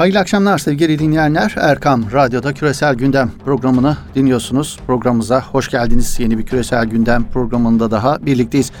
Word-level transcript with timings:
Hayırlı 0.00 0.18
akşamlar 0.18 0.58
sevgili 0.58 0.98
dinleyenler. 0.98 1.54
Erkam 1.56 2.12
Radyo'da 2.12 2.54
Küresel 2.54 2.94
Gündem 2.94 3.30
programını 3.44 3.96
dinliyorsunuz. 4.14 4.78
Programımıza 4.86 5.40
hoş 5.40 5.68
geldiniz. 5.68 6.20
Yeni 6.20 6.38
bir 6.38 6.46
Küresel 6.46 6.84
Gündem 6.84 7.24
programında 7.32 7.90
daha 7.90 8.26
birlikteyiz. 8.26 8.72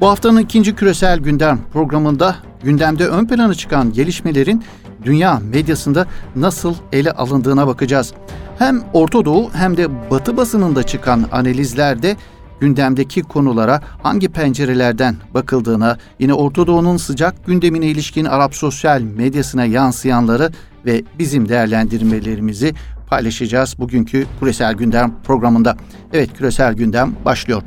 Bu 0.00 0.08
haftanın 0.08 0.40
ikinci 0.40 0.74
Küresel 0.74 1.18
Gündem 1.18 1.58
programında 1.72 2.36
gündemde 2.62 3.06
ön 3.06 3.26
plana 3.26 3.54
çıkan 3.54 3.92
gelişmelerin 3.92 4.64
dünya 5.04 5.40
medyasında 5.52 6.06
nasıl 6.36 6.74
ele 6.92 7.12
alındığına 7.12 7.66
bakacağız. 7.66 8.12
Hem 8.58 8.82
Orta 8.92 9.24
Doğu 9.24 9.50
hem 9.54 9.76
de 9.76 10.10
Batı 10.10 10.36
basınında 10.36 10.82
çıkan 10.82 11.24
analizlerde 11.32 12.16
gündemdeki 12.60 13.22
konulara 13.22 13.80
hangi 14.02 14.28
pencerelerden 14.28 15.16
bakıldığına, 15.34 15.98
yine 16.18 16.34
Orta 16.34 16.66
Doğu'nun 16.66 16.96
sıcak 16.96 17.46
gündemine 17.46 17.86
ilişkin 17.86 18.24
Arap 18.24 18.54
sosyal 18.54 19.00
medyasına 19.00 19.64
yansıyanları 19.64 20.50
ve 20.86 21.02
bizim 21.18 21.48
değerlendirmelerimizi 21.48 22.74
paylaşacağız 23.06 23.78
bugünkü 23.78 24.26
Küresel 24.40 24.74
Gündem 24.74 25.14
programında. 25.24 25.76
Evet 26.12 26.32
Küresel 26.38 26.74
Gündem 26.74 27.12
başlıyor. 27.24 27.62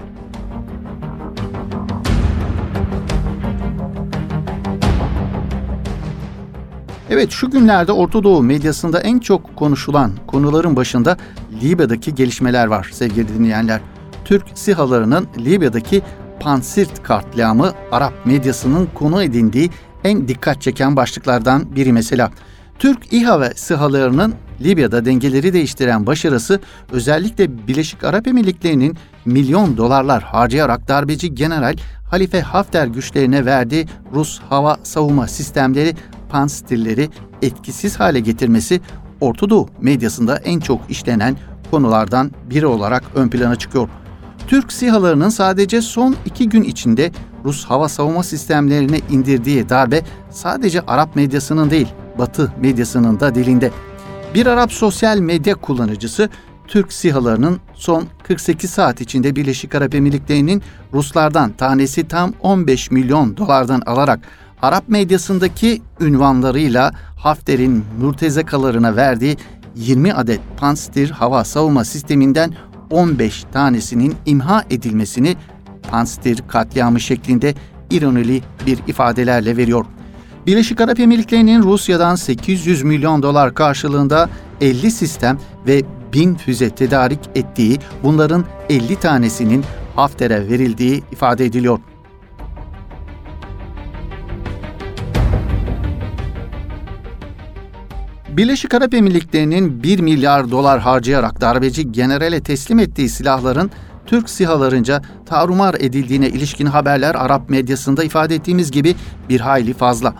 Evet 7.09 7.31
şu 7.31 7.51
günlerde 7.51 7.91
Orta 7.91 8.23
Doğu 8.23 8.43
medyasında 8.43 8.99
en 8.99 9.19
çok 9.19 9.55
konuşulan 9.55 10.11
konuların 10.27 10.75
başında 10.75 11.17
Libya'daki 11.61 12.15
gelişmeler 12.15 12.67
var 12.67 12.89
sevgili 12.93 13.27
dinleyenler. 13.27 13.81
Türk 14.29 14.45
SİHA'larının 14.55 15.27
Libya'daki 15.37 16.01
Pansirt 16.39 17.03
katliamı 17.03 17.73
Arap 17.91 18.13
medyasının 18.25 18.89
konu 18.93 19.23
edindiği 19.23 19.69
en 20.03 20.27
dikkat 20.27 20.61
çeken 20.61 20.95
başlıklardan 20.95 21.75
biri 21.75 21.93
mesela. 21.93 22.31
Türk 22.79 23.13
İHA 23.13 23.41
ve 23.41 23.53
SİHA'larının 23.55 24.33
Libya'da 24.61 25.05
dengeleri 25.05 25.53
değiştiren 25.53 26.07
başarısı 26.07 26.59
özellikle 26.91 27.67
Birleşik 27.67 28.03
Arap 28.03 28.27
Emirlikleri'nin 28.27 28.97
milyon 29.25 29.77
dolarlar 29.77 30.23
harcayarak 30.23 30.87
darbeci 30.87 31.35
General 31.35 31.75
Halife 32.09 32.41
Hafter 32.41 32.87
güçlerine 32.87 33.45
verdiği 33.45 33.87
Rus 34.13 34.39
hava 34.49 34.77
savunma 34.83 35.27
sistemleri 35.27 35.95
Panstirleri 36.29 37.09
etkisiz 37.41 37.99
hale 37.99 38.19
getirmesi 38.19 38.81
Orta 39.21 39.49
Doğu 39.49 39.69
medyasında 39.81 40.37
en 40.37 40.59
çok 40.59 40.81
işlenen 40.89 41.37
konulardan 41.71 42.31
biri 42.49 42.65
olarak 42.65 43.03
ön 43.15 43.29
plana 43.29 43.55
çıkıyor. 43.55 43.89
Türk 44.49 44.73
SİHA'larının 44.73 45.29
sadece 45.29 45.81
son 45.81 46.15
iki 46.25 46.49
gün 46.49 46.63
içinde 46.63 47.11
Rus 47.45 47.65
hava 47.65 47.89
savunma 47.89 48.23
sistemlerine 48.23 48.99
indirdiği 49.09 49.69
darbe 49.69 50.01
sadece 50.29 50.81
Arap 50.81 51.15
medyasının 51.15 51.69
değil, 51.69 51.87
Batı 52.17 52.53
medyasının 52.61 53.19
da 53.19 53.35
dilinde. 53.35 53.71
Bir 54.33 54.45
Arap 54.45 54.71
sosyal 54.71 55.17
medya 55.17 55.55
kullanıcısı 55.55 56.29
Türk 56.67 56.93
SİHA'larının 56.93 57.59
son 57.73 58.03
48 58.23 58.69
saat 58.69 59.01
içinde 59.01 59.35
Birleşik 59.35 59.75
Arap 59.75 59.95
Emirlikleri'nin 59.95 60.63
Ruslardan 60.93 61.51
tanesi 61.51 62.07
tam 62.07 62.33
15 62.39 62.91
milyon 62.91 63.37
dolardan 63.37 63.81
alarak 63.85 64.19
Arap 64.61 64.89
medyasındaki 64.89 65.81
ünvanlarıyla 65.99 66.91
Hafter'in 67.15 67.85
mürtezekalarına 68.01 68.95
verdiği 68.95 69.37
20 69.75 70.13
adet 70.13 70.41
Panstir 70.57 71.09
hava 71.09 71.43
savunma 71.43 71.85
sisteminden 71.85 72.53
15 72.89 73.45
tanesinin 73.51 74.15
imha 74.25 74.63
edilmesini 74.69 75.35
Panstir 75.91 76.43
katliamı 76.47 76.99
şeklinde 76.99 77.53
ironili 77.91 78.41
bir 78.65 78.79
ifadelerle 78.87 79.57
veriyor. 79.57 79.85
Birleşik 80.47 80.81
Arap 80.81 80.99
Emirlikleri'nin 80.99 81.63
Rusya'dan 81.63 82.15
800 82.15 82.83
milyon 82.83 83.23
dolar 83.23 83.53
karşılığında 83.53 84.29
50 84.61 84.91
sistem 84.91 85.39
ve 85.67 85.83
1000 86.13 86.35
füze 86.35 86.69
tedarik 86.69 87.19
ettiği, 87.35 87.79
bunların 88.03 88.45
50 88.69 88.95
tanesinin 88.95 89.63
Hafter'e 89.95 90.49
verildiği 90.49 91.03
ifade 91.11 91.45
ediliyor. 91.45 91.79
Birleşik 98.39 98.73
Arap 98.73 98.93
Emirlikleri'nin 98.93 99.83
1 99.83 99.99
milyar 99.99 100.51
dolar 100.51 100.79
harcayarak 100.79 101.41
darbeci 101.41 101.91
generale 101.91 102.43
teslim 102.43 102.79
ettiği 102.79 103.09
silahların 103.09 103.71
Türk 104.05 104.29
sihalarınca 104.29 105.01
tarumar 105.25 105.75
edildiğine 105.79 106.29
ilişkin 106.29 106.65
haberler 106.65 107.15
Arap 107.15 107.49
medyasında 107.49 108.03
ifade 108.03 108.35
ettiğimiz 108.35 108.71
gibi 108.71 108.95
bir 109.29 109.39
hayli 109.39 109.73
fazla. 109.73 110.13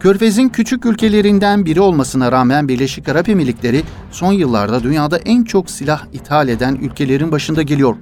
Körfez'in 0.00 0.48
küçük 0.48 0.86
ülkelerinden 0.86 1.66
biri 1.66 1.80
olmasına 1.80 2.32
rağmen 2.32 2.68
Birleşik 2.68 3.08
Arap 3.08 3.28
Emirlikleri 3.28 3.82
son 4.10 4.32
yıllarda 4.32 4.82
dünyada 4.82 5.18
en 5.18 5.44
çok 5.44 5.70
silah 5.70 6.02
ithal 6.12 6.48
eden 6.48 6.74
ülkelerin 6.74 7.32
başında 7.32 7.62
geliyor. 7.62 7.96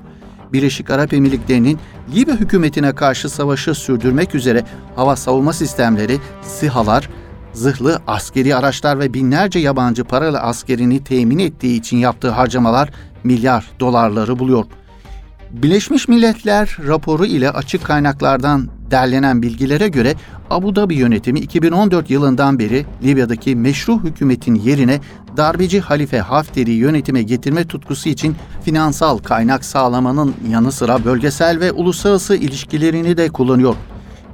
Birleşik 0.53 0.91
Arap 0.91 1.13
Emirlikleri'nin 1.13 1.79
Libya 2.15 2.37
hükümetine 2.37 2.95
karşı 2.95 3.29
savaşı 3.29 3.75
sürdürmek 3.75 4.35
üzere 4.35 4.65
hava 4.97 5.17
savunma 5.17 5.53
sistemleri, 5.53 6.19
SİHA'lar, 6.43 7.09
zırhlı 7.53 8.01
askeri 8.07 8.57
araçlar 8.57 8.99
ve 8.99 9.15
binlerce 9.15 9.59
yabancı 9.59 10.05
paralı 10.05 10.39
askerini 10.41 11.05
temin 11.05 11.39
ettiği 11.39 11.79
için 11.79 11.97
yaptığı 11.97 12.31
harcamalar 12.31 12.91
milyar 13.25 13.71
dolarları 13.81 14.39
buluyor. 14.39 14.65
Birleşmiş 15.51 16.09
Milletler 16.09 16.77
raporu 16.87 17.27
ile 17.27 17.51
açık 17.51 17.85
kaynaklardan 17.85 18.69
derlenen 18.91 19.43
bilgilere 19.43 19.89
göre 19.89 20.15
Abu 20.51 20.77
Dhabi 20.77 20.95
yönetimi 20.95 21.41
2014 21.41 22.11
yılından 22.11 22.59
beri 22.59 22.87
Libya'daki 23.05 23.57
meşru 23.57 24.05
hükümetin 24.05 24.55
yerine 24.55 25.01
darbeci 25.37 25.81
Halife 25.81 26.19
Hafter'i 26.19 26.71
yönetime 26.71 27.23
getirme 27.23 27.65
tutkusu 27.65 28.09
için 28.09 28.37
finansal 28.65 29.19
kaynak 29.19 29.65
sağlamanın 29.65 30.35
yanı 30.51 30.73
sıra 30.73 31.05
bölgesel 31.05 31.61
ve 31.61 31.73
uluslararası 31.73 32.37
ilişkilerini 32.37 33.17
de 33.17 33.29
kullanıyor. 33.29 33.75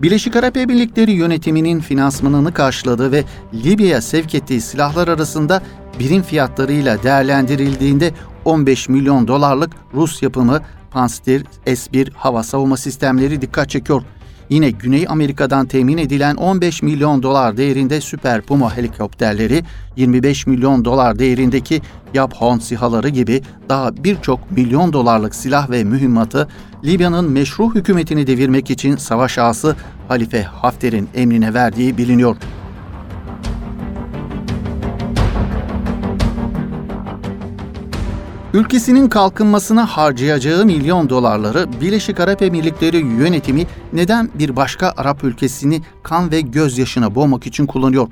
Birleşik 0.02 0.36
Arap 0.36 0.56
Emirlikleri 0.56 1.12
yönetiminin 1.12 1.80
finansmanını 1.80 2.54
karşıladığı 2.54 3.12
ve 3.12 3.24
Libya'ya 3.54 4.00
sevk 4.00 4.34
ettiği 4.34 4.60
silahlar 4.60 5.08
arasında 5.08 5.62
birim 5.98 6.22
fiyatlarıyla 6.22 7.02
değerlendirildiğinde 7.02 8.12
15 8.44 8.88
milyon 8.88 9.28
dolarlık 9.28 9.72
Rus 9.94 10.22
yapımı 10.22 10.60
Panstir 10.90 11.44
S-1 11.66 12.12
hava 12.14 12.42
savunma 12.42 12.76
sistemleri 12.76 13.40
dikkat 13.40 13.70
çekiyor. 13.70 14.02
Yine 14.50 14.70
Güney 14.70 15.06
Amerika'dan 15.08 15.66
temin 15.66 15.98
edilen 15.98 16.36
15 16.36 16.82
milyon 16.82 17.22
dolar 17.22 17.56
değerinde 17.56 18.00
Süper 18.00 18.42
Puma 18.42 18.76
helikopterleri, 18.76 19.64
25 19.96 20.46
milyon 20.46 20.84
dolar 20.84 21.18
değerindeki 21.18 21.82
Yabhon 22.14 22.58
sihaları 22.58 23.08
gibi 23.08 23.42
daha 23.68 24.04
birçok 24.04 24.50
milyon 24.50 24.92
dolarlık 24.92 25.34
silah 25.34 25.70
ve 25.70 25.84
mühimmatı 25.84 26.48
Libya'nın 26.84 27.30
meşru 27.30 27.74
hükümetini 27.74 28.26
devirmek 28.26 28.70
için 28.70 28.96
savaş 28.96 29.38
ağası 29.38 29.76
Halife 30.08 30.42
Hafter'in 30.42 31.08
emrine 31.14 31.54
verdiği 31.54 31.98
biliniyor. 31.98 32.36
Ülkesinin 38.54 39.08
kalkınmasına 39.08 39.86
harcayacağı 39.86 40.64
milyon 40.64 41.08
dolarları 41.08 41.66
Birleşik 41.80 42.20
Arap 42.20 42.42
Emirlikleri 42.42 42.96
yönetimi 42.96 43.66
neden 43.92 44.30
bir 44.34 44.56
başka 44.56 44.94
Arap 44.96 45.24
ülkesini 45.24 45.82
kan 46.02 46.30
ve 46.30 46.40
gözyaşına 46.40 47.14
boğmak 47.14 47.46
için 47.46 47.66
kullanıyor? 47.66 48.08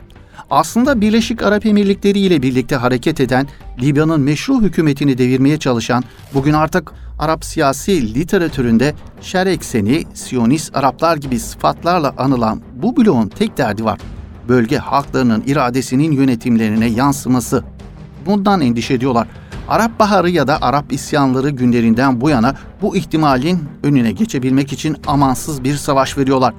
Aslında 0.50 1.00
Birleşik 1.00 1.42
Arap 1.42 1.66
Emirlikleri 1.66 2.18
ile 2.18 2.42
birlikte 2.42 2.76
hareket 2.76 3.20
eden, 3.20 3.46
Libya'nın 3.82 4.20
meşru 4.20 4.62
hükümetini 4.62 5.18
devirmeye 5.18 5.58
çalışan, 5.58 6.04
bugün 6.34 6.52
artık 6.52 6.92
Arap 7.18 7.44
siyasi 7.44 8.14
literatüründe 8.14 8.94
şer 9.20 9.46
ekseni, 9.46 10.04
Siyonist 10.14 10.76
Araplar 10.76 11.16
gibi 11.16 11.38
sıfatlarla 11.38 12.14
anılan 12.18 12.60
bu 12.74 12.96
bloğun 12.96 13.28
tek 13.28 13.58
derdi 13.58 13.84
var. 13.84 13.98
Bölge 14.48 14.78
halklarının 14.78 15.44
iradesinin 15.46 16.12
yönetimlerine 16.12 16.86
yansıması. 16.86 17.64
Bundan 18.26 18.60
endişe 18.60 18.94
ediyorlar. 18.94 19.28
Arap 19.68 20.00
Baharı 20.00 20.30
ya 20.30 20.46
da 20.46 20.62
Arap 20.62 20.92
isyanları 20.92 21.50
günlerinden 21.50 22.20
bu 22.20 22.30
yana 22.30 22.54
bu 22.82 22.96
ihtimalin 22.96 23.64
önüne 23.82 24.12
geçebilmek 24.12 24.72
için 24.72 24.96
amansız 25.06 25.64
bir 25.64 25.74
savaş 25.74 26.18
veriyorlar. 26.18 26.54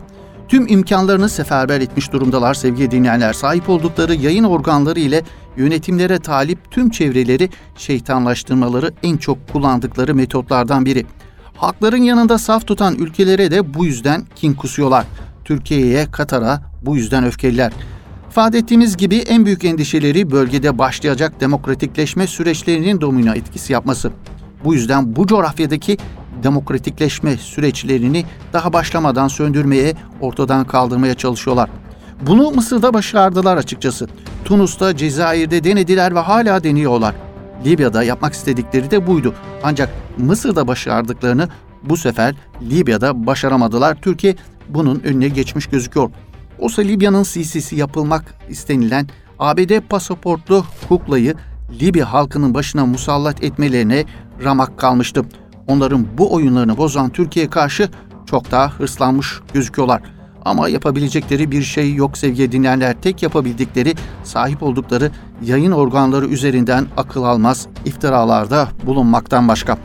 Tüm 0.48 0.68
imkanlarını 0.68 1.30
seferber 1.30 1.82
etmiş 1.82 2.12
durumdalar 2.12 2.54
sevgili 2.54 2.92
dinleyenler. 2.92 3.34
Sahip 3.34 3.70
oldukları 3.70 4.16
yayın 4.16 4.44
organları 4.44 5.00
ile 5.00 5.24
yönetimlere 5.58 6.20
talip 6.20 6.72
tüm 6.72 6.90
çevreleri 6.90 7.50
şeytanlaştırmaları 7.76 8.92
en 9.04 9.18
çok 9.18 9.54
kullandıkları 9.54 10.16
metotlardan 10.16 10.86
biri. 10.86 11.06
Hakların 11.58 12.04
yanında 12.04 12.38
saf 12.38 12.68
tutan 12.68 12.96
ülkelere 12.96 13.52
de 13.52 13.74
bu 13.74 13.86
yüzden 13.86 14.26
kin 14.36 14.54
kusuyorlar. 14.54 15.06
Türkiye'ye, 15.46 16.12
Katar'a 16.12 16.62
bu 16.82 16.96
yüzden 16.96 17.24
öfkeliler. 17.24 17.72
İfade 18.38 18.58
ettiğimiz 18.58 18.98
gibi 18.98 19.16
en 19.18 19.46
büyük 19.46 19.66
endişeleri 19.66 20.32
bölgede 20.32 20.78
başlayacak 20.78 21.42
demokratikleşme 21.42 22.28
süreçlerinin 22.28 23.02
domino 23.02 23.34
etkisi 23.34 23.74
yapması. 23.74 24.12
Bu 24.64 24.74
yüzden 24.74 25.16
bu 25.16 25.28
coğrafyadaki 25.28 25.98
demokratikleşme 26.44 27.38
süreçlerini 27.38 28.26
daha 28.54 28.74
başlamadan 28.74 29.28
söndürmeye, 29.28 29.94
ortadan 30.22 30.66
kaldırmaya 30.66 31.14
çalışıyorlar. 31.14 31.70
Bunu 32.28 32.52
Mısır'da 32.52 32.94
başardılar 32.94 33.58
açıkçası. 33.58 34.08
Tunus'ta, 34.46 34.98
Cezayir'de 34.98 35.64
denediler 35.64 36.16
ve 36.16 36.20
hala 36.20 36.64
deniyorlar. 36.64 37.16
Libya'da 37.66 38.04
yapmak 38.04 38.34
istedikleri 38.34 38.92
de 38.92 39.08
buydu. 39.08 39.34
Ancak 39.64 39.90
Mısır'da 40.18 40.68
başardıklarını 40.68 41.50
bu 41.84 41.98
sefer 41.98 42.36
Libya'da 42.62 43.26
başaramadılar. 43.26 44.02
Türkiye 44.02 44.36
bunun 44.70 45.00
önüne 45.00 45.28
geçmiş 45.28 45.68
gözüküyor. 45.68 46.10
Oysa 46.60 46.82
Libya'nın 46.82 47.24
CC'si 47.24 47.76
yapılmak 47.76 48.34
istenilen 48.50 49.08
ABD 49.40 49.80
pasaportlu 49.90 50.66
kuklayı 50.90 51.36
Libya 51.82 52.14
halkının 52.14 52.54
başına 52.54 52.86
musallat 52.86 53.44
etmelerine 53.44 54.06
ramak 54.44 54.78
kalmıştı. 54.78 55.22
Onların 55.68 56.08
bu 56.18 56.34
oyunlarını 56.34 56.78
bozan 56.78 57.10
Türkiye'ye 57.10 57.50
karşı 57.50 57.90
çok 58.26 58.52
daha 58.52 58.72
hırslanmış 58.72 59.40
gözüküyorlar. 59.54 60.02
Ama 60.46 60.70
yapabilecekleri 60.70 61.52
bir 61.52 61.62
şey 61.64 61.94
yok 61.94 62.18
sevgili 62.18 62.52
dinleyenler. 62.52 63.02
Tek 63.02 63.24
yapabildikleri 63.24 63.94
sahip 64.24 64.64
oldukları 64.64 65.12
yayın 65.44 65.72
organları 65.72 66.28
üzerinden 66.28 66.86
akıl 66.98 67.24
almaz 67.24 67.68
iftiralarda 67.86 68.68
bulunmaktan 68.86 69.48
başka. 69.48 69.78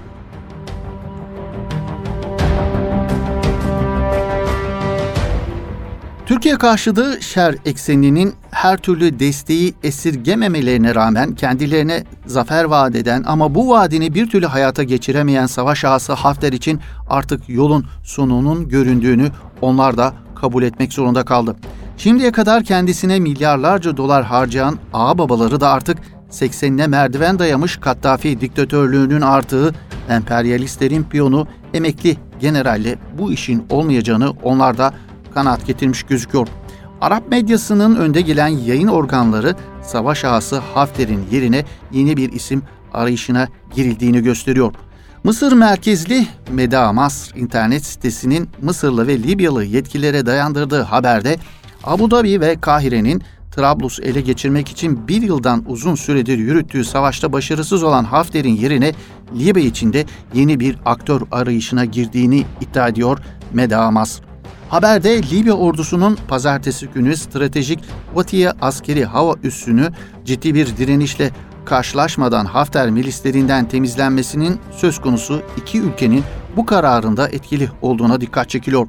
Türkiye 6.33 6.57
karşıtı 6.57 7.23
şer 7.23 7.55
ekseninin 7.65 8.35
her 8.51 8.77
türlü 8.77 9.19
desteği 9.19 9.75
esirgememelerine 9.83 10.95
rağmen 10.95 11.35
kendilerine 11.35 12.05
zafer 12.27 12.65
vaat 12.65 12.97
eden 12.97 13.23
ama 13.27 13.55
bu 13.55 13.69
vaadini 13.69 14.15
bir 14.15 14.31
türlü 14.31 14.47
hayata 14.47 14.83
geçiremeyen 14.83 15.47
savaş 15.47 15.85
ağası 15.85 16.13
Hafter 16.13 16.53
için 16.53 16.81
artık 17.09 17.49
yolun 17.49 17.87
sonunun 18.05 18.69
göründüğünü 18.69 19.31
onlar 19.61 19.97
da 19.97 20.15
kabul 20.35 20.63
etmek 20.63 20.93
zorunda 20.93 21.25
kaldı. 21.25 21.57
Şimdiye 21.97 22.33
kadar 22.33 22.65
kendisine 22.65 23.21
milyarlarca 23.21 23.97
dolar 23.97 24.25
harcayan 24.25 24.79
ağa 24.93 25.19
babaları 25.19 25.61
da 25.61 25.69
artık 25.69 25.99
80'ine 26.31 26.89
merdiven 26.89 27.39
dayamış 27.39 27.77
Kaddafi 27.77 28.41
diktatörlüğünün 28.41 29.21
artığı 29.21 29.75
emperyalistlerin 30.09 31.05
piyonu 31.05 31.47
emekli 31.75 32.17
generalle 32.41 32.99
bu 33.19 33.33
işin 33.33 33.67
olmayacağını 33.71 34.31
onlar 34.31 34.79
da 34.79 34.95
kanaat 35.35 35.67
getirmiş 35.67 36.03
gözüküyor. 36.03 36.49
Arap 37.01 37.31
medyasının 37.31 37.97
önde 37.97 38.21
gelen 38.21 38.49
yayın 38.49 38.89
organları 38.89 39.57
savaş 39.83 40.25
ağası 40.25 40.59
Hafter'in 40.59 41.27
yerine 41.31 41.65
yeni 41.93 42.17
bir 42.17 42.33
isim 42.33 42.63
arayışına 42.93 43.49
girildiğini 43.75 44.23
gösteriyor. 44.23 44.73
Mısır 45.25 45.53
merkezli 45.53 46.27
Meda 46.51 46.93
Masr 46.93 47.37
internet 47.37 47.85
sitesinin 47.87 48.49
Mısırlı 48.63 49.07
ve 49.07 49.23
Libyalı 49.23 49.65
yetkililere 49.65 50.27
dayandırdığı 50.27 50.83
haberde 50.83 51.37
Abu 51.85 52.11
Dhabi 52.11 52.41
ve 52.41 52.61
Kahire'nin 52.61 53.23
Trablus 53.57 54.01
ele 54.01 54.21
geçirmek 54.21 54.69
için 54.69 55.09
bir 55.09 55.23
yıldan 55.23 55.65
uzun 55.67 55.95
süredir 55.95 56.39
yürüttüğü 56.39 56.85
savaşta 56.85 57.33
başarısız 57.33 57.83
olan 57.83 58.05
Hafter'in 58.05 58.57
yerine 58.57 58.93
Libya 59.39 59.63
içinde 59.63 60.07
yeni 60.35 60.61
bir 60.61 60.79
aktör 60.85 61.23
arayışına 61.33 61.85
girdiğini 61.85 62.45
iddia 62.61 62.89
ediyor 62.89 63.19
Meda 63.53 63.91
Masr. 63.91 64.32
Haberde 64.73 65.23
Libya 65.23 65.55
ordusunun 65.55 66.19
pazartesi 66.29 66.87
günü 66.87 67.17
stratejik 67.17 67.81
Vatiye 68.15 68.51
askeri 68.61 69.05
hava 69.05 69.35
üssünü 69.43 69.89
ciddi 70.25 70.55
bir 70.55 70.77
direnişle 70.77 71.31
karşılaşmadan 71.65 72.45
Hafter 72.45 72.91
milislerinden 72.91 73.69
temizlenmesinin 73.69 74.61
söz 74.77 75.01
konusu 75.01 75.43
iki 75.57 75.81
ülkenin 75.81 76.25
bu 76.57 76.67
kararında 76.67 77.29
etkili 77.29 77.69
olduğuna 77.83 78.21
dikkat 78.21 78.49
çekiliyor. 78.51 78.89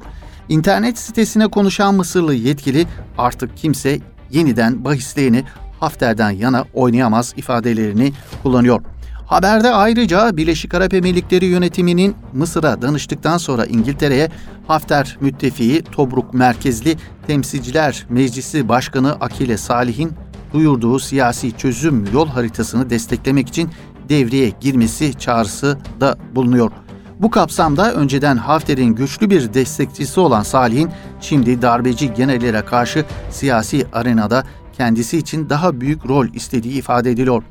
İnternet 0.49 0.99
sitesine 0.99 1.47
konuşan 1.47 1.95
Mısırlı 1.95 2.33
yetkili 2.33 2.87
artık 3.17 3.57
kimse 3.57 3.99
yeniden 4.31 4.85
bahislerini 4.85 5.43
Hafter'den 5.79 6.31
yana 6.31 6.65
oynayamaz 6.73 7.33
ifadelerini 7.37 8.13
kullanıyor. 8.43 8.81
Haberde 9.25 9.69
ayrıca 9.69 10.37
Birleşik 10.37 10.73
Arap 10.73 10.93
Emirlikleri 10.93 11.45
yönetiminin 11.45 12.15
Mısır'a 12.33 12.81
danıştıktan 12.81 13.37
sonra 13.37 13.65
İngiltere'ye 13.65 14.29
Hafter 14.67 15.17
müttefiği 15.21 15.81
Tobruk 15.81 16.33
merkezli 16.33 16.97
Temsilciler 17.27 18.05
Meclisi 18.09 18.69
Başkanı 18.69 19.13
Akile 19.13 19.57
Salih'in 19.57 20.11
duyurduğu 20.53 20.99
siyasi 20.99 21.57
çözüm 21.57 22.13
yol 22.13 22.27
haritasını 22.27 22.89
desteklemek 22.89 23.47
için 23.47 23.69
devreye 24.09 24.51
girmesi 24.61 25.13
çağrısı 25.19 25.77
da 25.99 26.17
bulunuyor. 26.35 26.71
Bu 27.19 27.31
kapsamda 27.31 27.93
önceden 27.93 28.37
Hafter'in 28.37 28.95
güçlü 28.95 29.29
bir 29.29 29.53
destekçisi 29.53 30.19
olan 30.19 30.43
Salih'in 30.43 30.89
şimdi 31.21 31.61
darbeci 31.61 32.13
generallere 32.13 32.61
karşı 32.65 33.05
siyasi 33.29 33.85
arenada 33.93 34.43
kendisi 34.77 35.17
için 35.17 35.49
daha 35.49 35.81
büyük 35.81 36.05
rol 36.05 36.27
istediği 36.33 36.73
ifade 36.73 37.11
ediliyor. 37.11 37.43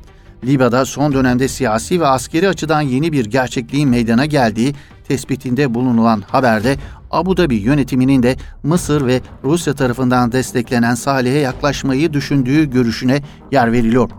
Libya'da 0.45 0.85
son 0.85 1.13
dönemde 1.13 1.47
siyasi 1.47 2.01
ve 2.01 2.07
askeri 2.07 2.49
açıdan 2.49 2.81
yeni 2.81 3.11
bir 3.11 3.25
gerçekliğin 3.25 3.89
meydana 3.89 4.25
geldiği 4.25 4.75
tespitinde 5.07 5.73
bulunulan 5.73 6.23
haberde 6.27 6.77
Abu 7.11 7.37
Dhabi 7.37 7.55
yönetiminin 7.55 8.23
de 8.23 8.35
Mısır 8.63 9.07
ve 9.07 9.21
Rusya 9.43 9.73
tarafından 9.73 10.31
desteklenen 10.31 10.95
Salih'e 10.95 11.39
yaklaşmayı 11.39 12.13
düşündüğü 12.13 12.69
görüşüne 12.69 13.21
yer 13.51 13.71
veriliyor. 13.71 14.09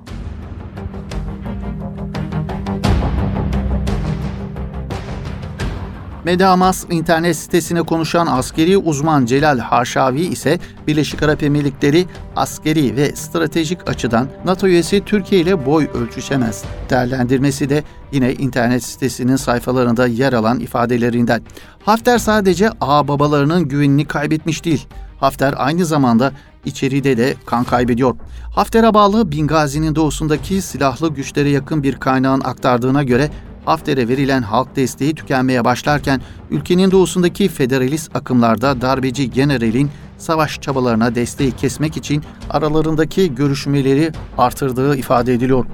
Medamas 6.25 6.85
internet 6.91 7.37
sitesine 7.37 7.82
konuşan 7.82 8.26
askeri 8.26 8.79
uzman 8.79 9.26
Celal 9.26 9.59
Haşavi 9.59 10.21
ise 10.21 10.59
Birleşik 10.87 11.23
Arap 11.23 11.43
Emirlikleri 11.43 12.06
askeri 12.37 12.97
ve 12.97 13.17
stratejik 13.17 13.88
açıdan 13.88 14.29
NATO 14.44 14.67
üyesi 14.67 15.03
Türkiye 15.05 15.41
ile 15.41 15.67
boy 15.67 15.88
ölçüşemez. 15.94 16.65
Değerlendirmesi 16.91 17.69
de 17.69 17.85
yine 18.12 18.32
internet 18.32 18.82
sitesinin 18.82 19.37
sayfalarında 19.37 20.06
yer 20.06 20.32
alan 20.32 20.61
ifadelerinden. 20.61 21.43
Hafter 21.85 22.19
sadece 22.19 22.70
ağ 22.81 23.09
babalarının 23.09 23.69
güvenini 23.69 24.05
kaybetmiş 24.05 24.65
değil. 24.65 24.87
Hafter 25.20 25.55
aynı 25.56 25.85
zamanda 25.85 26.32
içeride 26.65 27.17
de 27.17 27.35
kan 27.47 27.65
kaybediyor. 27.65 28.17
Hafter'e 28.55 28.94
bağlı 28.94 29.32
Bingazi'nin 29.32 29.94
doğusundaki 29.94 30.62
silahlı 30.62 31.09
güçlere 31.15 31.49
yakın 31.49 31.82
bir 31.82 31.97
kaynağın 31.97 32.41
aktardığına 32.41 33.03
göre 33.03 33.31
Hafter'e 33.65 34.09
verilen 34.09 34.43
halk 34.43 34.77
desteği 34.77 35.15
tükenmeye 35.15 35.65
başlarken 35.65 36.21
ülkenin 36.51 36.91
doğusundaki 36.91 37.49
federalist 37.49 38.17
akımlarda 38.17 38.81
darbeci 38.81 39.31
generalin 39.31 39.91
savaş 40.19 40.61
çabalarına 40.61 41.15
desteği 41.15 41.53
kesmek 41.53 41.97
için 41.97 42.23
aralarındaki 42.51 43.35
görüşmeleri 43.35 44.13
artırdığı 44.39 44.97
ifade 44.97 45.35
ediliyor. 45.35 45.67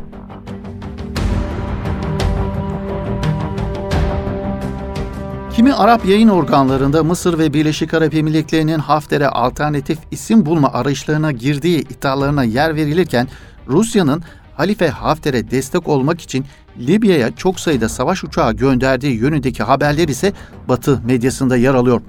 Kimi 5.55 5.75
Arap 5.75 6.07
yayın 6.07 6.29
organlarında 6.29 7.05
Mısır 7.05 7.39
ve 7.39 7.55
Birleşik 7.55 7.95
Arap 7.95 8.15
Emirlikleri'nin 8.15 8.79
Hafter'e 8.79 9.29
alternatif 9.29 9.99
isim 10.11 10.47
bulma 10.47 10.73
arayışlarına 10.73 11.33
girdiği 11.33 11.81
iddialarına 11.81 12.45
yer 12.45 12.77
verilirken 12.77 13.29
Rusya'nın 13.69 14.23
Halife 14.57 14.89
Hafter'e 14.89 15.51
destek 15.51 15.89
olmak 15.89 16.21
için 16.21 16.45
Libya'ya 16.79 17.37
çok 17.37 17.61
sayıda 17.61 17.89
savaş 17.89 18.25
uçağı 18.25 18.53
gönderdiği 18.53 19.17
yönündeki 19.17 19.63
haberler 19.63 20.09
ise 20.09 20.33
Batı 20.69 21.01
medyasında 21.05 21.57
yer 21.57 21.75
alıyor. 21.75 22.01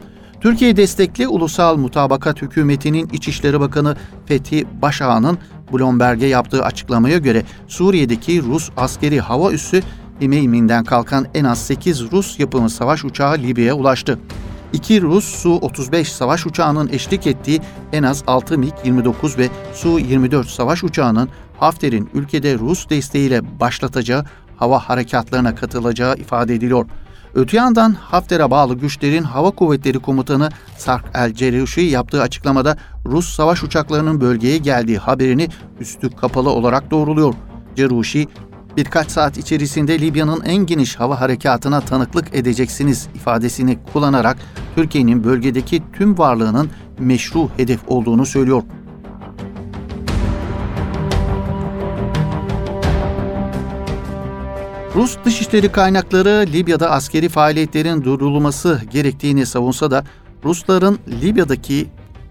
Türkiye 0.42 0.78
destekli 0.78 1.28
Ulusal 1.28 1.78
Mutabakat 1.78 2.42
Hükümeti'nin 2.42 3.10
İçişleri 3.10 3.60
Bakanı 3.60 3.96
Fethi 4.26 4.66
Başağan'ın 4.82 5.38
Bloomberg'e 5.74 6.26
yaptığı 6.26 6.64
açıklamaya 6.64 7.18
göre 7.18 7.44
Suriye'deki 7.68 8.42
Rus 8.44 8.70
askeri 8.78 9.20
hava 9.20 9.52
üssü 9.52 9.82
Himeymi'nden 10.22 10.84
kalkan 10.84 11.28
en 11.34 11.44
az 11.44 11.66
8 11.66 12.12
Rus 12.12 12.40
yapımı 12.40 12.70
savaş 12.70 13.06
uçağı 13.06 13.38
Libya'ya 13.38 13.74
ulaştı. 13.74 14.20
İki 14.74 15.02
Rus 15.02 15.26
Su-35 15.26 16.06
savaş 16.06 16.46
uçağının 16.46 16.90
eşlik 16.94 17.28
ettiği 17.28 17.62
en 17.94 18.04
az 18.04 18.24
6 18.28 18.56
MiG-29 18.56 19.38
ve 19.38 19.50
Su-24 19.74 20.44
savaş 20.44 20.84
uçağının 20.84 21.30
Hafter'in 21.60 22.10
ülkede 22.14 22.58
Rus 22.58 22.90
desteğiyle 22.90 23.60
başlatacağı 23.60 24.26
hava 24.62 24.80
harekatlarına 24.80 25.56
katılacağı 25.56 26.16
ifade 26.16 26.56
ediliyor. 26.56 26.86
Öte 27.36 27.58
yandan 27.58 27.92
Hafter'e 27.92 28.52
bağlı 28.52 28.76
güçlerin 28.76 29.24
Hava 29.24 29.52
Kuvvetleri 29.52 30.00
Komutanı 30.00 30.50
Sark 30.78 31.06
El 31.14 31.34
Ceruşi 31.34 31.82
yaptığı 31.82 32.22
açıklamada 32.22 32.78
Rus 33.06 33.36
savaş 33.36 33.64
uçaklarının 33.64 34.22
bölgeye 34.22 34.58
geldiği 34.58 34.98
haberini 34.98 35.48
üstü 35.80 36.10
kapalı 36.10 36.50
olarak 36.50 36.92
doğruluyor. 36.92 37.34
Ceruşi, 37.76 38.28
birkaç 38.78 39.12
saat 39.12 39.38
içerisinde 39.38 40.00
Libya'nın 40.00 40.42
en 40.42 40.66
geniş 40.66 40.96
hava 40.96 41.22
harekatına 41.22 41.82
tanıklık 41.82 42.36
edeceksiniz 42.36 43.08
ifadesini 43.16 43.78
kullanarak 43.94 44.38
Türkiye'nin 44.76 45.24
bölgedeki 45.24 45.84
tüm 45.94 46.18
varlığının 46.18 46.70
meşru 47.00 47.50
hedef 47.58 47.80
olduğunu 47.88 48.26
söylüyor. 48.26 48.64
Rus 54.96 55.18
dışişleri 55.26 55.72
kaynakları 55.72 56.46
Libya'da 56.54 56.92
askeri 56.92 57.30
faaliyetlerin 57.30 58.04
durdurulması 58.04 58.82
gerektiğini 58.92 59.46
savunsa 59.46 59.92
da 59.92 60.04
Rusların 60.44 61.00
Libya'daki 61.22 61.88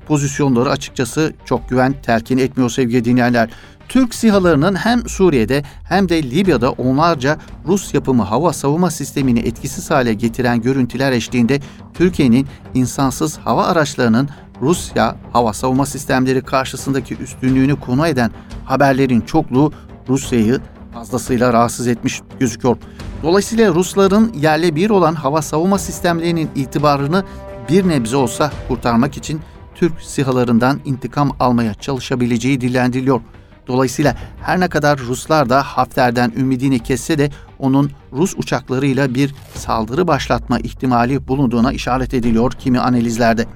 pozisyonları 0.07 0.71
açıkçası 0.71 1.33
çok 1.45 1.69
güven 1.69 1.95
telkin 2.02 2.38
etmiyor 2.38 2.71
sevgili 2.71 3.05
dinleyenler. 3.05 3.50
Türk 3.88 4.14
SİHA'larının 4.14 4.75
hem 4.75 5.09
Suriye'de 5.09 5.62
hem 5.88 6.09
de 6.09 6.23
Libya'da 6.23 6.71
onlarca 6.71 7.38
Rus 7.67 7.95
yapımı 7.95 8.23
hava 8.23 8.52
savunma 8.52 8.90
sistemini 8.90 9.38
etkisiz 9.38 9.90
hale 9.90 10.14
getiren 10.14 10.62
görüntüler 10.62 11.12
eşliğinde 11.12 11.61
Türkiye'nin 11.95 12.47
insansız 12.75 13.38
hava 13.38 13.67
araçlarının 13.67 14.29
Rusya 14.62 15.17
hava 15.33 15.52
savunma 15.52 15.87
sistemleri 15.87 16.43
karşısındaki 16.43 17.17
üstünlüğünü 17.17 17.81
konu 17.81 18.07
eden 18.07 18.31
haberlerin 18.64 19.21
çokluğu 19.21 19.73
Rusya'yı 20.09 20.61
fazlasıyla 20.94 21.52
rahatsız 21.52 21.88
etmiş 21.88 22.20
gözüküyor. 22.40 22.76
Dolayısıyla 23.23 23.75
Rusların 23.75 24.32
yerle 24.32 24.76
bir 24.76 24.90
olan 24.90 25.14
hava 25.14 25.42
savunma 25.42 25.78
sistemlerinin 25.78 26.50
itibarını 26.54 27.25
bir 27.68 27.88
nebze 27.88 28.16
olsa 28.16 28.52
kurtarmak 28.68 29.16
için 29.16 29.40
Türk 29.75 30.02
sihalarından 30.02 30.80
intikam 30.85 31.37
almaya 31.40 31.75
çalışabileceği 31.75 32.61
dillendiriliyor. 32.61 33.20
Dolayısıyla 33.66 34.16
her 34.42 34.61
ne 34.61 34.68
kadar 34.68 34.99
Ruslar 34.99 35.49
da 35.49 35.62
Hafter'den 35.62 36.32
ümidini 36.37 36.78
kesse 36.78 37.18
de 37.18 37.30
onun 37.59 37.90
Rus 38.12 38.35
uçaklarıyla 38.37 39.14
bir 39.14 39.35
saldırı 39.54 40.09
başlatma 40.09 40.59
ihtimali 40.59 41.28
bulunduğuna 41.28 41.73
işaret 41.73 42.14
ediliyor 42.14 42.52
kimi 42.52 42.80
analizlerde. 42.80 43.47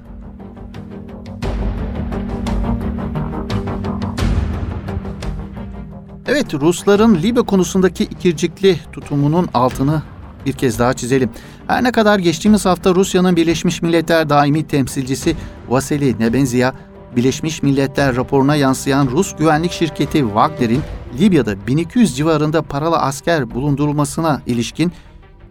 Evet, 6.34 6.54
Rusların 6.54 7.14
Libya 7.14 7.42
konusundaki 7.42 8.04
ikircikli 8.04 8.78
tutumunun 8.92 9.48
altını 9.54 10.02
bir 10.46 10.52
kez 10.52 10.78
daha 10.78 10.94
çizelim. 10.94 11.30
Her 11.66 11.84
ne 11.84 11.92
kadar 11.92 12.18
geçtiğimiz 12.18 12.66
hafta 12.66 12.94
Rusya'nın 12.94 13.36
Birleşmiş 13.36 13.82
Milletler 13.82 14.28
daimi 14.28 14.66
temsilcisi 14.66 15.36
Vasily 15.68 16.18
Nebenzia, 16.18 16.72
Birleşmiş 17.16 17.62
Milletler 17.62 18.16
raporuna 18.16 18.56
yansıyan 18.56 19.06
Rus 19.06 19.36
güvenlik 19.36 19.72
şirketi 19.72 20.18
Wagner'in 20.18 20.80
Libya'da 21.20 21.66
1200 21.66 22.16
civarında 22.16 22.62
paralı 22.62 22.96
asker 22.96 23.50
bulundurulmasına 23.50 24.40
ilişkin 24.46 24.92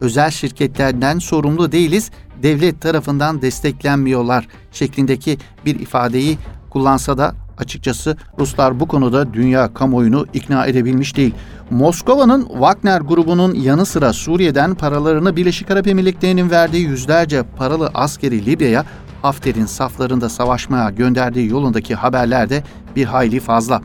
özel 0.01 0.31
şirketlerden 0.31 1.19
sorumlu 1.19 1.71
değiliz, 1.71 2.11
devlet 2.43 2.81
tarafından 2.81 3.41
desteklenmiyorlar 3.41 4.47
şeklindeki 4.71 5.37
bir 5.65 5.79
ifadeyi 5.79 6.37
kullansa 6.69 7.17
da 7.17 7.42
Açıkçası 7.57 8.17
Ruslar 8.39 8.79
bu 8.79 8.87
konuda 8.87 9.33
dünya 9.33 9.73
kamuoyunu 9.73 10.25
ikna 10.33 10.65
edebilmiş 10.65 11.17
değil. 11.17 11.33
Moskova'nın 11.69 12.47
Wagner 12.47 13.01
grubunun 13.01 13.53
yanı 13.53 13.85
sıra 13.85 14.13
Suriye'den 14.13 14.75
paralarını 14.75 15.35
Birleşik 15.35 15.71
Arap 15.71 15.87
Emirlikleri'nin 15.87 16.49
verdiği 16.49 16.87
yüzlerce 16.87 17.43
paralı 17.57 17.91
askeri 17.93 18.45
Libya'ya 18.45 18.85
Hafter'in 19.21 19.65
saflarında 19.65 20.29
savaşmaya 20.29 20.89
gönderdiği 20.89 21.49
yolundaki 21.49 21.95
haberler 21.95 22.49
de 22.49 22.63
bir 22.95 23.05
hayli 23.05 23.39
fazla. 23.39 23.81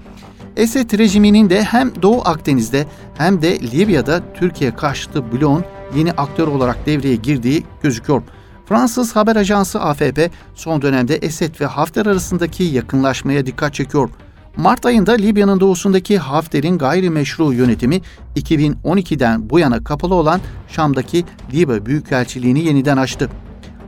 Esed 0.56 0.98
rejiminin 0.98 1.50
de 1.50 1.62
hem 1.62 2.02
Doğu 2.02 2.22
Akdeniz'de 2.24 2.86
hem 3.18 3.42
de 3.42 3.60
Libya'da 3.60 4.20
Türkiye 4.34 4.74
karşıtı 4.76 5.32
bloğun 5.32 5.64
yeni 5.96 6.12
aktör 6.12 6.48
olarak 6.48 6.86
devreye 6.86 7.16
girdiği 7.16 7.64
gözüküyor. 7.82 8.22
Fransız 8.68 9.16
haber 9.16 9.36
ajansı 9.36 9.80
AFP 9.80 10.30
son 10.54 10.82
dönemde 10.82 11.16
Esed 11.16 11.60
ve 11.60 11.66
Hafter 11.66 12.06
arasındaki 12.06 12.62
yakınlaşmaya 12.62 13.46
dikkat 13.46 13.74
çekiyor. 13.74 14.10
Mart 14.56 14.86
ayında 14.86 15.12
Libya'nın 15.12 15.60
doğusundaki 15.60 16.18
Hafter'in 16.18 16.78
gayrimeşru 16.78 17.52
yönetimi 17.52 18.00
2012'den 18.36 19.50
bu 19.50 19.58
yana 19.58 19.84
kapalı 19.84 20.14
olan 20.14 20.40
Şam'daki 20.68 21.24
Libya 21.52 21.86
Büyükelçiliğini 21.86 22.64
yeniden 22.64 22.96
açtı. 22.96 23.30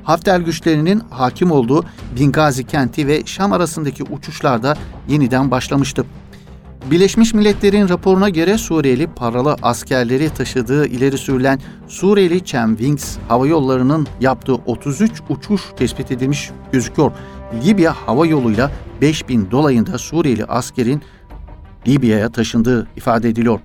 Hafter 0.04 0.40
güçlerinin 0.40 1.02
hakim 1.10 1.50
olduğu 1.50 1.84
Bingazi 2.18 2.66
kenti 2.66 3.06
ve 3.06 3.26
Şam 3.26 3.52
arasındaki 3.52 4.02
uçuşlarda 4.02 4.76
yeniden 5.08 5.50
başlamıştı. 5.50 6.04
Birleşmiş 6.86 7.34
Milletler'in 7.34 7.88
raporuna 7.88 8.28
göre 8.28 8.58
Suriyeli 8.58 9.06
paralı 9.06 9.56
askerleri 9.62 10.30
taşıdığı 10.30 10.86
ileri 10.86 11.18
sürülen 11.18 11.60
Suriyeli 11.88 12.44
Chemwings 12.44 13.16
hava 13.28 13.46
yollarının 13.46 14.06
yaptığı 14.20 14.54
33 14.54 15.22
uçuş 15.28 15.62
tespit 15.76 16.10
edilmiş 16.10 16.50
gözüküyor. 16.72 17.12
Libya 17.64 17.92
hava 18.06 18.26
yoluyla 18.26 18.70
5000 19.00 19.50
dolayında 19.50 19.98
Suriyeli 19.98 20.44
askerin 20.44 21.02
Libya'ya 21.86 22.30
taşındığı 22.30 22.88
ifade 22.96 23.28
ediliyor. 23.28 23.60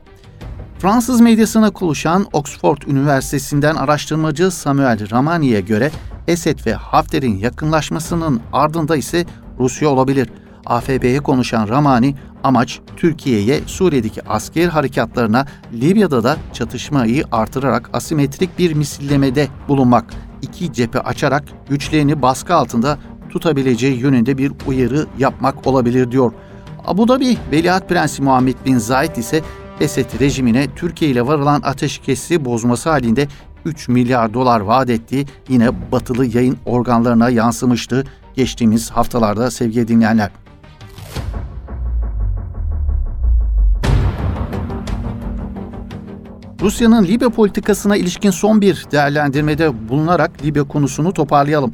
Fransız 0.79 1.21
medyasına 1.21 1.71
konuşan 1.71 2.27
Oxford 2.33 2.81
Üniversitesi'nden 2.87 3.75
araştırmacı 3.75 4.51
Samuel 4.51 5.11
Ramani'ye 5.11 5.61
göre 5.61 5.91
Esed 6.27 6.65
ve 6.65 6.73
Hafter'in 6.73 7.37
yakınlaşmasının 7.37 8.41
ardında 8.53 8.95
ise 8.95 9.25
Rusya 9.59 9.89
olabilir. 9.89 10.29
AFP'ye 10.65 11.19
konuşan 11.19 11.67
Ramani 11.67 12.15
Amaç 12.43 12.79
Türkiye'ye 12.97 13.61
Suriye'deki 13.65 14.29
asker 14.29 14.67
harekatlarına 14.67 15.45
Libya'da 15.73 16.23
da 16.23 16.37
çatışmayı 16.53 17.23
artırarak 17.31 17.89
asimetrik 17.93 18.59
bir 18.59 18.73
misillemede 18.73 19.47
bulunmak, 19.67 20.13
iki 20.41 20.73
cephe 20.73 20.99
açarak 20.99 21.43
güçlerini 21.69 22.21
baskı 22.21 22.55
altında 22.55 22.97
tutabileceği 23.29 23.99
yönünde 23.99 24.37
bir 24.37 24.51
uyarı 24.67 25.05
yapmak 25.17 25.67
olabilir 25.67 26.11
diyor. 26.11 26.31
Abu 26.85 27.07
Dhabi 27.07 27.37
Veliaht 27.51 27.89
Prensi 27.89 28.21
Muhammed 28.21 28.55
Bin 28.65 28.77
Zayed 28.77 29.15
ise 29.15 29.41
Esed 29.79 30.19
rejimine 30.19 30.67
Türkiye 30.75 31.11
ile 31.11 31.27
varılan 31.27 31.61
ateşkesi 31.61 32.45
bozması 32.45 32.89
halinde 32.89 33.27
3 33.65 33.87
milyar 33.87 34.33
dolar 34.33 34.59
vaat 34.59 34.89
ettiği 34.89 35.25
yine 35.49 35.91
batılı 35.91 36.25
yayın 36.25 36.57
organlarına 36.65 37.29
yansımıştı 37.29 38.03
geçtiğimiz 38.35 38.91
haftalarda 38.91 39.51
sevgili 39.51 39.87
dinleyenler. 39.87 40.44
Rusya'nın 46.65 47.03
Libya 47.03 47.29
politikasına 47.29 47.95
ilişkin 47.95 48.31
son 48.31 48.61
bir 48.61 48.85
değerlendirmede 48.91 49.89
bulunarak 49.89 50.43
Libya 50.43 50.63
konusunu 50.63 51.13
toparlayalım. 51.13 51.71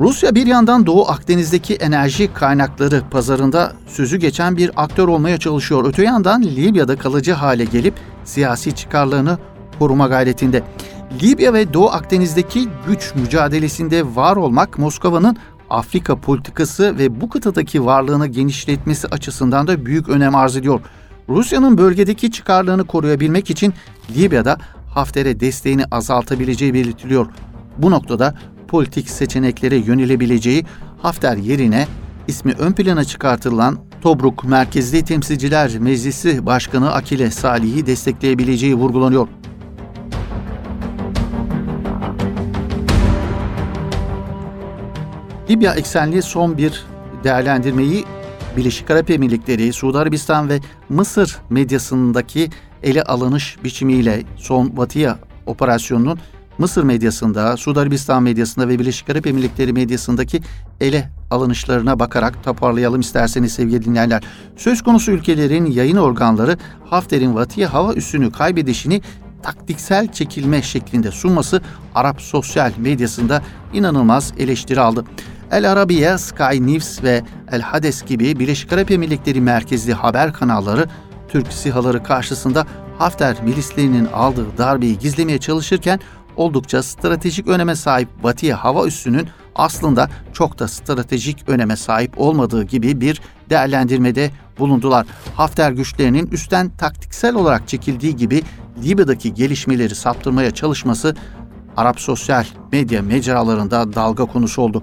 Rusya 0.00 0.34
bir 0.34 0.46
yandan 0.46 0.86
Doğu 0.86 1.08
Akdeniz'deki 1.08 1.74
enerji 1.74 2.32
kaynakları 2.34 3.02
pazarında 3.10 3.72
sözü 3.86 4.16
geçen 4.16 4.56
bir 4.56 4.70
aktör 4.76 5.08
olmaya 5.08 5.38
çalışıyor. 5.38 5.84
Öte 5.88 6.02
yandan 6.02 6.42
Libya'da 6.42 6.96
kalıcı 6.96 7.32
hale 7.32 7.64
gelip 7.64 7.94
siyasi 8.24 8.74
çıkarlarını 8.74 9.38
koruma 9.78 10.06
gayretinde. 10.06 10.62
Libya 11.22 11.54
ve 11.54 11.72
Doğu 11.72 11.90
Akdeniz'deki 11.90 12.68
güç 12.86 13.14
mücadelesinde 13.14 14.16
var 14.16 14.36
olmak 14.36 14.78
Moskova'nın 14.78 15.36
Afrika 15.70 16.16
politikası 16.16 16.98
ve 16.98 17.20
bu 17.20 17.28
kıtadaki 17.28 17.84
varlığını 17.84 18.26
genişletmesi 18.26 19.08
açısından 19.08 19.66
da 19.66 19.86
büyük 19.86 20.08
önem 20.08 20.34
arz 20.34 20.56
ediyor. 20.56 20.80
Rusya'nın 21.32 21.78
bölgedeki 21.78 22.30
çıkarlarını 22.30 22.84
koruyabilmek 22.84 23.50
için 23.50 23.74
Libya'da 24.16 24.58
Hafter'e 24.94 25.40
desteğini 25.40 25.84
azaltabileceği 25.90 26.74
belirtiliyor. 26.74 27.26
Bu 27.78 27.90
noktada 27.90 28.34
politik 28.68 29.10
seçeneklere 29.10 29.76
yönelebileceği 29.76 30.64
Hafter 31.02 31.36
yerine 31.36 31.86
ismi 32.28 32.52
ön 32.52 32.72
plana 32.72 33.04
çıkartılan 33.04 33.78
Tobruk 34.00 34.44
Merkezli 34.44 35.04
Temsilciler 35.04 35.78
Meclisi 35.78 36.46
Başkanı 36.46 36.92
Akile 36.92 37.30
Salih'i 37.30 37.86
destekleyebileceği 37.86 38.74
vurgulanıyor. 38.74 39.28
Libya 45.50 45.74
eksenli 45.74 46.22
son 46.22 46.58
bir 46.58 46.84
değerlendirmeyi 47.24 48.04
Birleşik 48.56 48.90
Arap 48.90 49.10
Emirlikleri, 49.10 49.72
Suudi 49.72 49.98
Arabistan 49.98 50.48
ve 50.48 50.60
Mısır 50.88 51.38
medyasındaki 51.50 52.50
ele 52.82 53.02
alınış 53.02 53.56
biçimiyle 53.64 54.22
son 54.36 54.76
Batıya 54.76 55.18
operasyonunun 55.46 56.18
Mısır 56.58 56.82
medyasında, 56.82 57.56
Suudi 57.56 57.80
Arabistan 57.80 58.22
medyasında 58.22 58.68
ve 58.68 58.78
Birleşik 58.78 59.10
Arap 59.10 59.26
Emirlikleri 59.26 59.72
medyasındaki 59.72 60.40
ele 60.80 61.10
alınışlarına 61.30 61.98
bakarak 61.98 62.44
toparlayalım 62.44 63.00
isterseniz 63.00 63.52
sevgili 63.52 63.84
dinleyenler. 63.84 64.22
Söz 64.56 64.82
konusu 64.82 65.12
ülkelerin 65.12 65.66
yayın 65.66 65.96
organları 65.96 66.58
Hafter'in 66.84 67.34
Batıya 67.34 67.72
hava 67.72 67.94
üssünü 67.94 68.32
kaybedişini 68.32 69.02
taktiksel 69.42 70.12
çekilme 70.12 70.62
şeklinde 70.62 71.10
sunması 71.10 71.62
Arap 71.94 72.20
sosyal 72.20 72.72
medyasında 72.78 73.42
inanılmaz 73.72 74.32
eleştiri 74.38 74.80
aldı. 74.80 75.04
El 75.52 75.72
Arabiye, 75.72 76.18
Sky 76.18 76.60
News 76.60 77.02
ve 77.02 77.22
El 77.50 77.60
Hades 77.60 78.02
gibi 78.02 78.38
Birleşik 78.38 78.72
Arap 78.72 78.90
Emirlikleri 78.90 79.40
merkezli 79.40 79.94
haber 79.94 80.32
kanalları 80.32 80.88
Türk 81.28 81.52
sihaları 81.52 82.02
karşısında 82.02 82.66
Hafter 82.98 83.42
milislerinin 83.42 84.06
aldığı 84.06 84.58
darbeyi 84.58 84.98
gizlemeye 84.98 85.38
çalışırken 85.38 86.00
oldukça 86.36 86.82
stratejik 86.82 87.48
öneme 87.48 87.76
sahip 87.76 88.08
Batı'ya 88.22 88.64
hava 88.64 88.86
üssünün 88.86 89.28
aslında 89.54 90.10
çok 90.32 90.58
da 90.58 90.68
stratejik 90.68 91.48
öneme 91.48 91.76
sahip 91.76 92.20
olmadığı 92.20 92.64
gibi 92.64 93.00
bir 93.00 93.20
değerlendirmede 93.50 94.30
bulundular. 94.58 95.06
Hafter 95.36 95.72
güçlerinin 95.72 96.26
üstten 96.26 96.70
taktiksel 96.70 97.34
olarak 97.34 97.68
çekildiği 97.68 98.16
gibi 98.16 98.42
Libya'daki 98.84 99.34
gelişmeleri 99.34 99.94
saptırmaya 99.94 100.50
çalışması 100.50 101.14
Arap 101.76 102.00
sosyal 102.00 102.44
medya 102.72 103.02
mecralarında 103.02 103.92
dalga 103.92 104.24
konusu 104.24 104.62
oldu. 104.62 104.82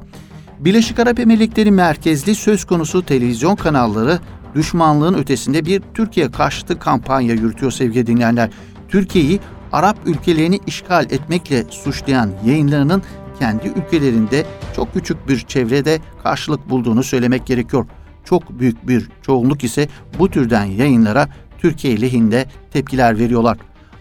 Birleşik 0.59 0.99
Arap 0.99 1.19
Emirlikleri 1.19 1.71
merkezli 1.71 2.35
söz 2.35 2.65
konusu 2.65 3.05
televizyon 3.05 3.55
kanalları 3.55 4.19
düşmanlığın 4.55 5.13
ötesinde 5.13 5.65
bir 5.65 5.81
Türkiye 5.93 6.31
karşıtı 6.31 6.79
kampanya 6.79 7.33
yürütüyor 7.33 7.71
sevgili 7.71 8.07
dinleyenler. 8.07 8.49
Türkiye'yi 8.89 9.39
Arap 9.71 9.97
ülkelerini 10.05 10.59
işgal 10.67 11.05
etmekle 11.11 11.63
suçlayan 11.69 12.31
yayınlarının 12.45 13.03
kendi 13.39 13.67
ülkelerinde 13.67 14.45
çok 14.75 14.93
küçük 14.93 15.27
bir 15.27 15.39
çevrede 15.39 15.99
karşılık 16.23 16.69
bulduğunu 16.69 17.03
söylemek 17.03 17.45
gerekiyor. 17.45 17.85
Çok 18.25 18.59
büyük 18.59 18.87
bir 18.87 19.09
çoğunluk 19.21 19.63
ise 19.63 19.87
bu 20.19 20.29
türden 20.29 20.65
yayınlara 20.65 21.29
Türkiye 21.57 22.01
lehinde 22.01 22.45
tepkiler 22.73 23.19
veriyorlar. 23.19 23.57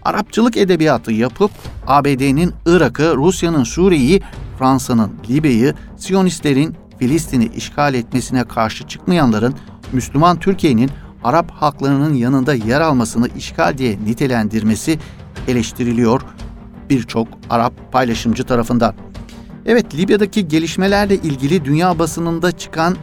Arapçılık 0.09 0.57
edebiyatı 0.57 1.13
yapıp 1.13 1.51
ABD'nin 1.87 2.53
Irak'ı, 2.67 3.17
Rusya'nın 3.17 3.65
Suriye'yi, 3.65 4.23
Fransa'nın 4.59 5.13
Libya'yı, 5.29 5.75
Siyonistlerin 5.97 6.77
Filistin'i 6.99 7.47
işgal 7.47 7.95
etmesine 7.95 8.45
karşı 8.45 8.87
çıkmayanların 8.87 9.55
Müslüman 9.93 10.39
Türkiye'nin 10.39 10.91
Arap 11.25 11.51
halklarının 11.51 12.15
yanında 12.15 12.55
yer 12.55 12.81
almasını 12.81 13.29
işgal 13.37 13.79
diye 13.79 13.99
nitelendirmesi 14.05 14.99
eleştiriliyor 15.49 16.23
birçok 16.91 17.29
Arap 17.51 17.93
paylaşımcı 17.93 18.45
tarafından. 18.45 18.95
Evet 19.67 19.95
Libya'daki 19.95 20.49
gelişmelerle 20.49 21.15
ilgili 21.15 21.65
dünya 21.65 21.99
basınında 21.99 22.53
çıkan 22.53 22.97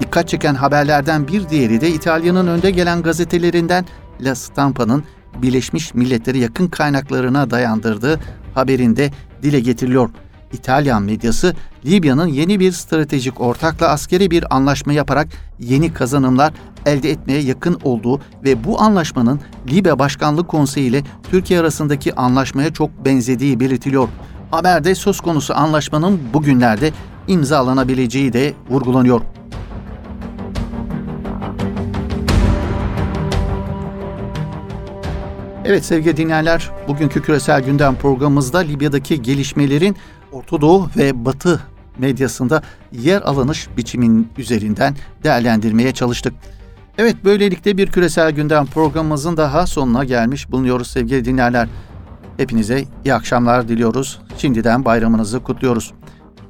dikkat 0.00 0.28
çeken 0.28 0.54
haberlerden 0.54 1.28
bir 1.28 1.48
diğeri 1.48 1.80
de 1.80 1.90
İtalya'nın 1.90 2.46
önde 2.46 2.70
gelen 2.70 3.02
gazetelerinden 3.02 3.86
La 4.20 4.34
Stampa'nın 4.34 5.04
Birleşmiş 5.42 5.94
Milletleri 5.94 6.38
yakın 6.38 6.68
kaynaklarına 6.68 7.50
dayandırdığı 7.50 8.20
haberinde 8.54 9.10
dile 9.42 9.60
getiriliyor. 9.60 10.10
İtalyan 10.52 11.02
medyası 11.02 11.54
Libya'nın 11.84 12.26
yeni 12.26 12.60
bir 12.60 12.72
stratejik 12.72 13.40
ortakla 13.40 13.88
askeri 13.88 14.30
bir 14.30 14.56
anlaşma 14.56 14.92
yaparak 14.92 15.28
yeni 15.58 15.92
kazanımlar 15.92 16.52
elde 16.86 17.10
etmeye 17.10 17.40
yakın 17.40 17.80
olduğu 17.84 18.20
ve 18.44 18.64
bu 18.64 18.80
anlaşmanın 18.80 19.40
Libya 19.70 19.98
Başkanlık 19.98 20.48
Konseyi 20.48 20.90
ile 20.90 21.02
Türkiye 21.30 21.60
arasındaki 21.60 22.14
anlaşmaya 22.14 22.72
çok 22.72 23.04
benzediği 23.04 23.60
belirtiliyor. 23.60 24.08
Haberde 24.50 24.94
söz 24.94 25.20
konusu 25.20 25.54
anlaşmanın 25.54 26.20
bugünlerde 26.34 26.92
imzalanabileceği 27.28 28.32
de 28.32 28.54
vurgulanıyor. 28.70 29.20
Evet 35.68 35.84
sevgili 35.84 36.16
dinleyenler, 36.16 36.70
bugünkü 36.88 37.22
küresel 37.22 37.62
gündem 37.62 37.94
programımızda 37.96 38.58
Libya'daki 38.58 39.22
gelişmelerin 39.22 39.96
Orta 40.32 40.60
Doğu 40.60 40.90
ve 40.96 41.24
Batı 41.24 41.60
medyasında 41.98 42.62
yer 42.92 43.22
alınış 43.22 43.68
biçimin 43.76 44.28
üzerinden 44.38 44.96
değerlendirmeye 45.24 45.92
çalıştık. 45.92 46.34
Evet 46.98 47.16
böylelikle 47.24 47.76
bir 47.76 47.86
küresel 47.86 48.30
gündem 48.30 48.66
programımızın 48.66 49.36
daha 49.36 49.66
sonuna 49.66 50.04
gelmiş 50.04 50.50
bulunuyoruz 50.52 50.86
sevgili 50.86 51.24
dinleyenler. 51.24 51.68
Hepinize 52.36 52.84
iyi 53.04 53.14
akşamlar 53.14 53.68
diliyoruz. 53.68 54.20
Şimdiden 54.38 54.84
bayramınızı 54.84 55.40
kutluyoruz. 55.40 55.92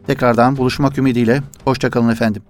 Tekrardan 0.06 0.56
buluşmak 0.56 0.98
ümidiyle. 0.98 1.42
Hoşçakalın 1.64 2.08
efendim. 2.08 2.42